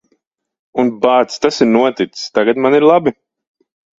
Un, 0.83 0.87
bāc, 1.03 1.35
tas 1.43 1.61
ir 1.67 1.69
noticis. 1.75 2.23
Tagad 2.39 2.61
man 2.65 2.79
ir 2.81 2.89
labi. 2.95 3.17